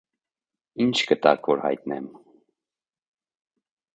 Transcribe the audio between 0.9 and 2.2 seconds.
կտաք, որ հայտնեմ: